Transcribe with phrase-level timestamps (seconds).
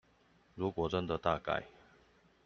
[0.55, 1.63] 如果真的大改